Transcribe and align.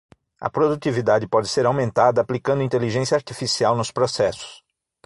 A 0.39 0.49
produtividade 0.57 1.27
pode 1.33 1.47
ser 1.53 1.65
aumentada 1.67 2.19
aplicando 2.21 2.63
inteligência 2.67 3.13
artificial 3.15 3.75
nos 3.77 3.91
processos 3.91 4.63